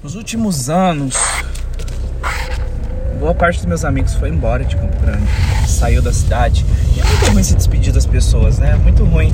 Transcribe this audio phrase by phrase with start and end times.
[0.00, 1.16] Nos últimos anos,
[3.18, 5.26] boa parte dos meus amigos foi embora de Campo Grande,
[5.66, 6.64] saiu da cidade.
[6.96, 8.74] E é muito ruim se despedir das pessoas, né?
[8.74, 9.32] É muito ruim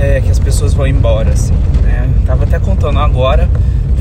[0.00, 1.54] é, que as pessoas vão embora, assim,
[1.84, 2.12] né?
[2.26, 3.48] Tava até contando agora,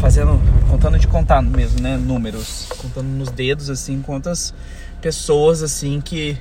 [0.01, 1.95] fazendo, contando de contar mesmo, né?
[1.95, 4.51] Números, contando nos dedos, assim, quantas
[4.99, 6.35] pessoas, assim, que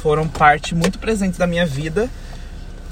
[0.00, 2.08] foram parte muito presente da minha vida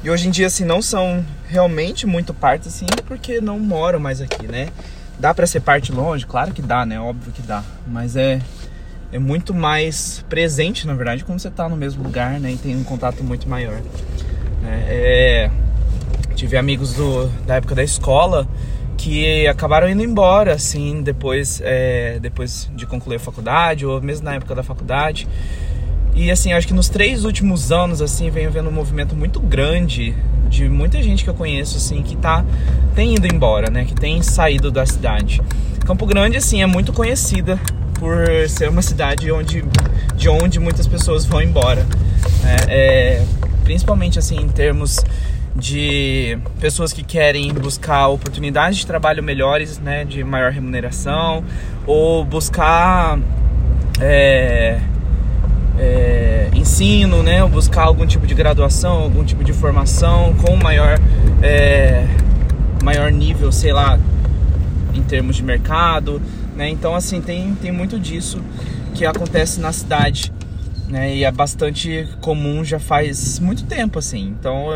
[0.03, 4.21] e hoje em dia, assim, não são realmente muito parte, assim, porque não moram mais
[4.21, 4.71] aqui, né?
[5.19, 6.27] Dá para ser parte longe?
[6.27, 7.01] Claro que dá, né?
[7.01, 7.63] Óbvio que dá.
[7.87, 8.41] Mas é,
[9.11, 12.53] é muito mais presente, na verdade, quando você tá no mesmo lugar, né?
[12.53, 13.81] E tem um contato muito maior.
[14.65, 15.51] É, é,
[16.35, 18.47] tive amigos do, da época da escola
[18.97, 24.35] que acabaram indo embora, assim, depois, é, depois de concluir a faculdade, ou mesmo na
[24.35, 25.29] época da faculdade.
[26.17, 30.15] E assim, acho que nos três últimos anos, assim, venho vendo um movimento muito grande
[30.49, 32.43] de muita gente que eu conheço, assim, que tá,
[32.95, 33.85] tem ido embora, né?
[33.85, 35.43] Que tem saído da cidade.
[35.85, 37.61] Campo Grande, assim, é muito conhecida
[38.01, 39.63] por ser uma cidade onde,
[40.17, 41.87] de onde muitas pessoas vão embora.
[42.43, 42.57] Né?
[42.67, 43.25] É,
[43.63, 45.05] principalmente, assim, em termos
[45.55, 50.07] de pessoas que querem buscar oportunidades de trabalho melhores, né?
[50.07, 51.45] De maior remuneração,
[51.87, 53.19] ou buscar...
[54.01, 54.81] É,
[55.79, 57.45] é, ensino, né?
[57.47, 60.99] buscar algum tipo de graduação, algum tipo de formação com maior,
[61.43, 62.07] é,
[62.83, 63.99] maior nível, sei lá,
[64.95, 66.21] em termos de mercado,
[66.55, 66.69] né?
[66.69, 68.43] Então, assim, tem, tem muito disso
[68.95, 70.33] que acontece na cidade,
[70.89, 71.15] né?
[71.15, 74.35] E é bastante comum já faz muito tempo, assim.
[74.39, 74.69] Então,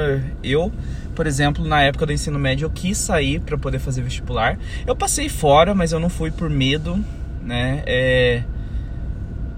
[0.43, 0.71] eu,
[1.15, 4.59] por exemplo, na época do ensino médio, eu quis sair para poder fazer vestibular.
[4.87, 7.03] Eu passei fora, mas eu não fui por medo,
[7.43, 7.83] né?
[7.87, 8.43] É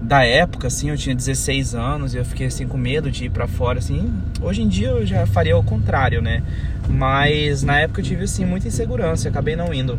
[0.03, 3.29] da época, assim, eu tinha 16 anos e eu fiquei assim com medo de ir
[3.29, 4.13] para fora, assim.
[4.41, 6.43] Hoje em dia eu já faria o contrário, né?
[6.89, 9.97] Mas na época eu tive assim muita insegurança, acabei não indo.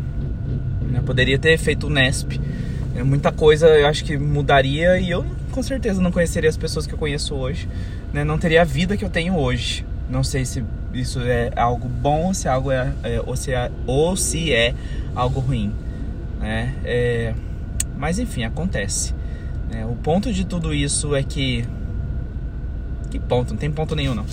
[0.93, 2.39] Eu poderia ter feito o Nesp.
[2.95, 6.85] É, muita coisa eu acho que mudaria e eu com certeza não conheceria as pessoas
[6.85, 7.67] que eu conheço hoje,
[8.13, 8.23] né?
[8.23, 9.83] Não teria a vida que eu tenho hoje.
[10.07, 10.63] Não sei se
[10.93, 14.75] isso é algo bom, se algo é, é ou, se é ou se é
[15.15, 15.73] algo ruim,
[16.39, 16.75] né?
[16.85, 17.33] É,
[17.97, 19.15] mas enfim, acontece.
[19.71, 21.65] É, o ponto de tudo isso é que.
[23.09, 23.51] Que ponto?
[23.51, 24.25] Não tem ponto nenhum, não.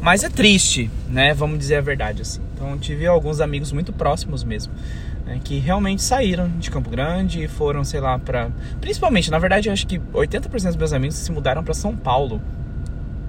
[0.00, 1.34] Mas é triste, né?
[1.34, 2.40] Vamos dizer a verdade assim.
[2.54, 4.72] Então, tive alguns amigos muito próximos mesmo.
[5.24, 8.48] Né, que realmente saíram de Campo Grande e foram, sei lá, para
[8.80, 12.40] Principalmente, na verdade, eu acho que 80% dos meus amigos se mudaram para São Paulo.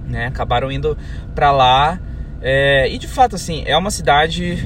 [0.06, 0.28] Né?
[0.28, 0.95] Acabaram indo
[1.34, 2.00] para lá.
[2.41, 2.88] É...
[2.91, 4.63] E de fato, assim, é uma cidade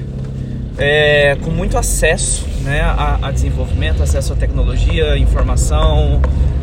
[0.78, 6.20] é, com muito acesso né, a, a, desenvolvimento, acesso à tecnologia, informação,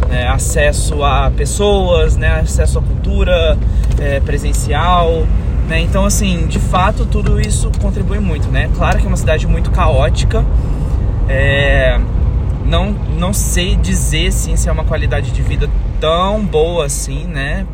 [0.08, 3.58] né, acesso a pessoas, né, acesso à cultura
[4.00, 5.26] é, presencial.
[5.68, 5.82] Né?
[5.82, 8.48] Então, assim, de fato, tudo isso contribui muito.
[8.50, 8.70] Né?
[8.76, 10.44] Claro que é uma cidade muito caótica.
[11.28, 12.00] É,
[12.66, 17.66] não, não sei dizer assim, se é uma qualidade de vida tão boa assim, né?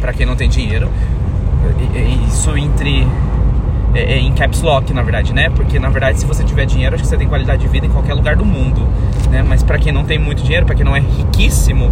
[0.00, 0.90] Para quem não tem dinheiro.
[2.28, 3.06] Isso entre
[3.96, 5.48] é, é, em caps lock, na verdade, né?
[5.48, 7.88] Porque na verdade, se você tiver dinheiro, acho que você tem qualidade de vida em
[7.88, 8.86] qualquer lugar do mundo,
[9.30, 9.42] né?
[9.42, 11.90] Mas para quem não tem muito dinheiro, para quem não é riquíssimo,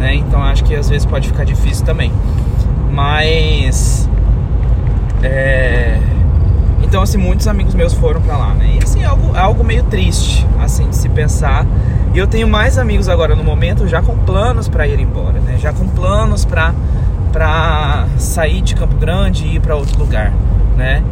[0.00, 0.16] né?
[0.16, 2.10] Então acho que às vezes pode ficar difícil também.
[2.90, 4.08] Mas
[5.22, 6.00] é...
[6.82, 8.78] então assim, muitos amigos meus foram para lá, né?
[8.80, 11.64] E assim, é algo, é algo meio triste, assim, de se pensar.
[12.12, 15.56] E eu tenho mais amigos agora no momento já com planos para ir embora, né?
[15.58, 16.74] Já com planos para
[17.32, 20.32] para sair de Campo Grande e ir para outro lugar,
[20.76, 21.02] né?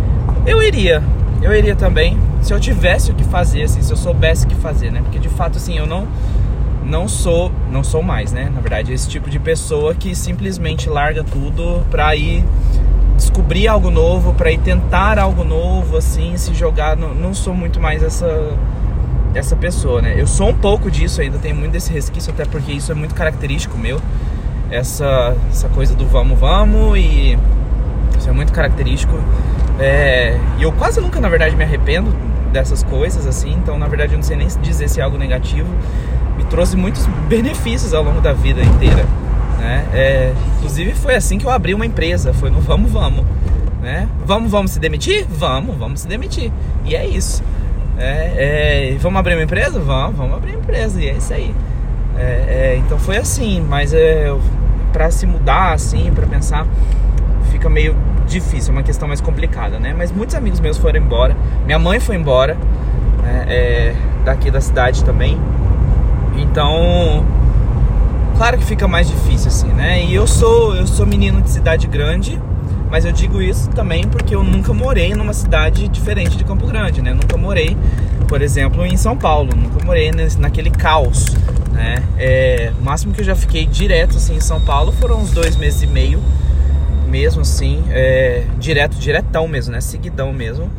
[0.44, 1.02] Eu iria,
[1.40, 4.56] eu iria também, se eu tivesse o que fazer, assim, se eu soubesse o que
[4.56, 5.00] fazer, né?
[5.02, 6.06] Porque de fato, assim, eu não
[6.84, 8.50] não sou, não sou mais, né?
[8.52, 12.44] Na verdade, esse tipo de pessoa que simplesmente larga tudo pra ir
[13.16, 16.96] descobrir algo novo, pra ir tentar algo novo, assim, se jogar.
[16.96, 18.56] Não, não sou muito mais essa
[19.34, 20.14] essa pessoa, né?
[20.16, 23.14] Eu sou um pouco disso ainda, tenho muito desse resquício, até porque isso é muito
[23.14, 23.98] característico meu.
[24.70, 27.38] Essa, essa coisa do vamos, vamos e
[28.18, 29.18] isso é muito característico.
[29.78, 32.12] É, e eu quase nunca, na verdade, me arrependo
[32.52, 33.52] dessas coisas, assim.
[33.52, 35.68] Então, na verdade, eu não sei nem dizer se é algo negativo.
[36.36, 39.04] Me trouxe muitos benefícios ao longo da vida inteira.
[39.58, 39.84] Né?
[39.92, 42.32] É, inclusive, foi assim que eu abri uma empresa.
[42.32, 43.24] Foi no vamos, vamos.
[43.80, 44.08] Né?
[44.24, 45.26] Vamos, vamos se demitir?
[45.28, 46.52] Vamos, vamos se demitir.
[46.84, 47.42] E é isso.
[47.98, 49.78] É, é, vamos abrir uma empresa?
[49.80, 51.00] Vamos, vamos abrir uma empresa.
[51.00, 51.54] E é isso aí.
[52.18, 54.32] É, é, então foi assim, mas é,
[54.92, 56.66] para se mudar assim, para pensar,
[57.50, 57.96] fica meio
[58.26, 59.94] difícil, é uma questão mais complicada, né?
[59.96, 61.36] Mas muitos amigos meus foram embora.
[61.64, 62.56] Minha mãe foi embora,
[63.22, 63.44] né?
[63.48, 65.38] é, daqui da cidade também.
[66.36, 67.24] Então,
[68.36, 70.04] claro que fica mais difícil assim, né?
[70.04, 72.40] E eu sou eu sou menino de cidade grande,
[72.90, 77.02] mas eu digo isso também porque eu nunca morei numa cidade diferente de Campo Grande,
[77.02, 77.12] né?
[77.12, 77.76] nunca morei
[78.32, 79.50] por exemplo, em São Paulo.
[79.54, 81.26] Nunca morei naquele caos,
[81.70, 82.02] né?
[82.16, 85.54] É, o máximo que eu já fiquei direto assim em São Paulo foram uns dois
[85.54, 86.18] meses e meio,
[87.12, 89.82] mesmo assim, é, direto, diretão mesmo, né?
[89.82, 90.72] Seguidão mesmo.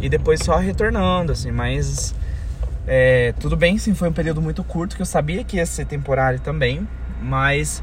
[0.00, 2.14] E depois só retornando, assim, mas
[2.86, 5.84] é, tudo bem, sim, foi um período muito curto que eu sabia que ia ser
[5.84, 6.86] temporário também,
[7.20, 7.82] mas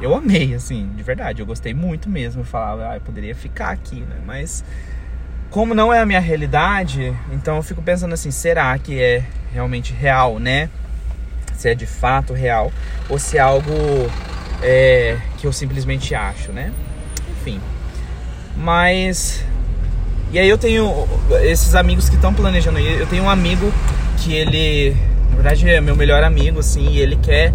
[0.00, 2.40] eu amei, assim, de verdade, eu gostei muito mesmo.
[2.40, 4.16] Eu falava, ah, eu poderia ficar aqui, né?
[4.24, 4.64] Mas
[5.50, 9.22] como não é a minha realidade, então eu fico pensando assim, será que é
[9.52, 10.70] realmente real, né?
[11.54, 12.72] Se é de fato real
[13.08, 13.70] ou se é algo
[14.62, 16.72] é, que eu simplesmente acho, né?
[17.42, 17.60] Enfim.
[18.56, 19.44] Mas
[20.32, 21.06] e aí eu tenho
[21.42, 22.78] esses amigos que estão planejando.
[22.78, 23.70] Eu tenho um amigo
[24.16, 24.96] que ele,
[25.28, 27.52] na verdade, é meu melhor amigo, assim, e ele quer,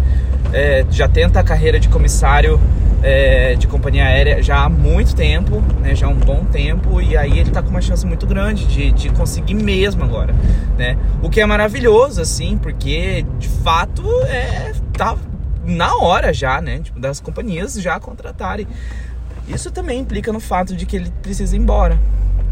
[0.52, 2.60] é, já tenta a carreira de comissário
[3.02, 7.16] é, de companhia aérea já há muito tempo, né, já há um bom tempo, e
[7.16, 10.32] aí ele tá com uma chance muito grande de, de conseguir mesmo agora,
[10.76, 10.96] né?
[11.20, 15.16] O que é maravilhoso, assim, porque de fato é, tá
[15.64, 16.78] na hora já, né?
[16.78, 18.66] Tipo, das companhias já contratarem.
[19.48, 21.98] Isso também implica no fato de que ele precisa ir embora,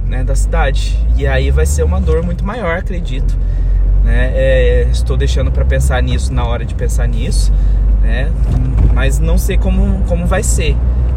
[0.07, 0.99] né, da cidade.
[1.17, 3.37] E aí vai ser uma dor muito maior, acredito.
[4.03, 4.31] Né?
[4.35, 7.53] É, estou deixando para pensar nisso na hora de pensar nisso,
[8.03, 8.31] né?
[8.95, 10.77] Mas não sei como, como vai ser.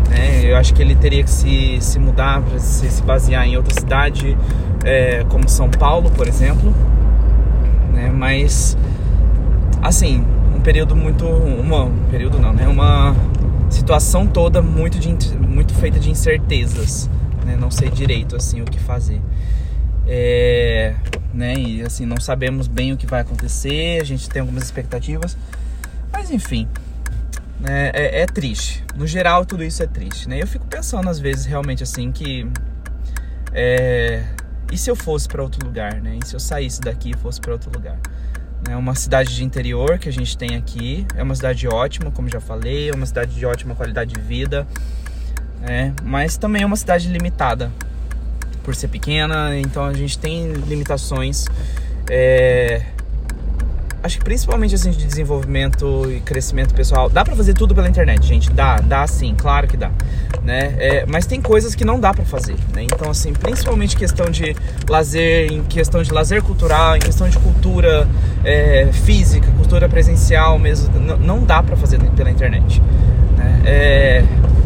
[0.09, 0.41] Né?
[0.43, 4.35] Eu acho que ele teria que se, se mudar, se, se basear em outra cidade,
[4.83, 6.73] é, como São Paulo, por exemplo.
[7.93, 8.11] Né?
[8.13, 8.75] Mas,
[9.81, 10.25] assim,
[10.55, 11.25] um período muito.
[11.25, 12.67] Uma, um período não, né?
[12.67, 13.15] Uma
[13.69, 17.09] situação toda muito, de, muito feita de incertezas.
[17.45, 17.55] Né?
[17.55, 19.21] Não sei direito assim o que fazer.
[20.07, 20.95] É,
[21.33, 21.53] né?
[21.53, 25.37] E assim, não sabemos bem o que vai acontecer, a gente tem algumas expectativas,
[26.11, 26.67] mas enfim,
[27.59, 27.91] né?
[27.93, 28.83] é, é triste.
[28.95, 30.41] No geral, tudo isso é triste, né?
[30.41, 32.47] Eu fico pensando às vezes realmente assim que
[33.53, 34.23] é,
[34.71, 36.17] e se eu fosse para outro lugar, né?
[36.21, 37.99] E se eu saísse daqui e fosse para outro lugar?
[38.67, 42.29] É uma cidade de interior que a gente tem aqui, é uma cidade ótima, como
[42.29, 44.67] já falei, é uma cidade de ótima qualidade de vida,
[45.61, 45.93] né?
[46.03, 47.71] mas também é uma cidade limitada,
[48.63, 51.45] por ser pequena, então a gente tem limitações.
[52.09, 52.83] É,
[54.01, 57.09] acho que principalmente assim de desenvolvimento e crescimento pessoal.
[57.09, 58.49] Dá para fazer tudo pela internet, gente.
[58.51, 59.91] Dá, dá sim, claro que dá,
[60.43, 60.75] né?
[60.77, 62.83] É, mas tem coisas que não dá para fazer, né?
[62.83, 64.55] Então assim, principalmente questão de
[64.89, 68.07] lazer, em questão de lazer cultural, em questão de cultura
[68.43, 72.81] é, física, cultura presencial mesmo, não dá para fazer pela internet.
[73.37, 73.61] Né?
[73.65, 74.23] É,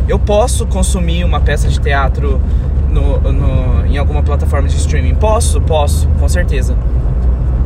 [0.08, 2.42] eu posso consumir uma peça de teatro
[2.90, 5.16] no, no, em alguma plataforma de streaming?
[5.16, 6.76] Posso, posso, com certeza.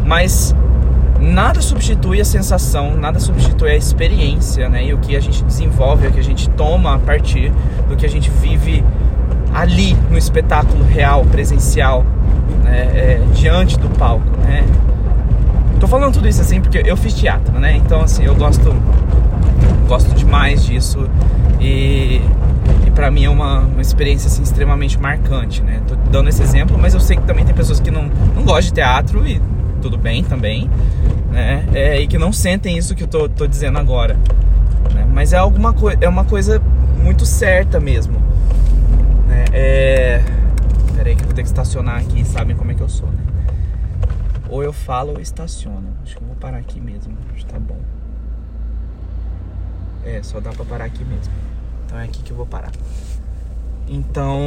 [0.06, 0.56] Mas
[1.20, 4.86] nada substitui a sensação, nada substitui a experiência, né?
[4.86, 7.52] E o que a gente desenvolve, o que a gente toma a partir
[7.88, 8.84] do que a gente vive
[9.54, 12.06] ali no espetáculo real, presencial,
[12.64, 12.80] né?
[12.94, 14.64] É, diante do palco, né?
[15.80, 17.76] Tô falando tudo isso assim porque eu fiz teatro, né?
[17.76, 18.76] Então assim, eu gosto
[19.88, 21.10] gosto demais disso
[21.60, 22.22] e
[22.98, 25.82] para mim é uma, uma experiência assim, extremamente marcante, né?
[25.88, 28.62] Tô dando esse exemplo, mas eu sei que também tem pessoas que não, não gostam
[28.62, 29.40] de teatro e
[29.82, 30.70] tudo bem também,
[31.32, 31.66] né?
[31.74, 34.16] É, e que não sentem isso que eu tô, tô dizendo agora.
[34.94, 35.08] Né?
[35.14, 36.62] Mas é, alguma é uma coisa
[37.02, 38.20] muito certa mesmo.
[39.28, 39.46] Né?
[39.54, 40.24] É...
[40.96, 43.08] Pera aí que eu vou ter que estacionar aqui, sabem como é que eu sou,
[43.08, 43.24] né?
[44.50, 45.88] Ou eu falo ou estaciono.
[46.04, 47.80] Acho que eu vou parar aqui mesmo, acho que tá bom.
[50.06, 51.34] É, só dá pra parar aqui mesmo.
[51.86, 52.72] Então é aqui que eu vou parar.
[53.88, 54.40] Então.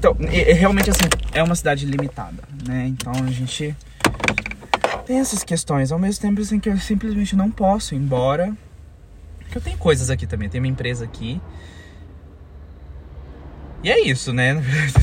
[0.00, 2.86] Então, é, realmente assim, é uma cidade limitada, né?
[2.86, 3.76] Então a gente
[5.04, 5.92] tem essas questões.
[5.92, 8.56] Ao mesmo tempo assim, que eu simplesmente não posso ir embora.
[9.40, 11.38] Porque eu tenho coisas aqui também, tem minha empresa aqui.
[13.82, 14.54] E é isso, né?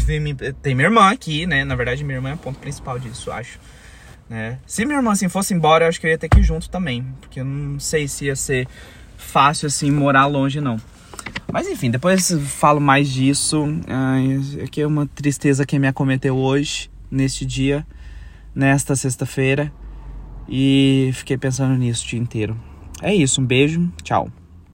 [0.63, 1.63] Tem minha irmã aqui, né?
[1.63, 3.59] Na verdade, minha irmã é o ponto principal disso, acho.
[4.27, 4.57] Né?
[4.65, 6.69] Se minha irmã assim fosse embora, eu acho que eu ia ter que ir junto
[6.69, 8.67] também, porque eu não sei se ia ser
[9.15, 10.79] fácil assim morar longe não.
[11.51, 13.65] Mas enfim, depois falo mais disso.
[14.59, 17.85] É aqui é uma tristeza que me acometeu hoje, neste dia,
[18.53, 19.71] nesta sexta-feira,
[20.47, 22.57] e fiquei pensando nisso o dia inteiro.
[23.01, 24.29] É isso, um beijo, tchau.